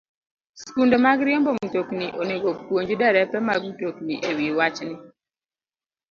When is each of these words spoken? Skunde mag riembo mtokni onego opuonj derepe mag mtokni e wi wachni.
Skunde 0.61 0.97
mag 1.05 1.17
riembo 1.27 1.51
mtokni 1.57 2.07
onego 2.21 2.47
opuonj 2.53 2.89
derepe 2.99 3.37
mag 3.47 3.61
mtokni 3.69 4.15
e 4.29 4.31
wi 4.37 4.47
wachni. 4.57 4.95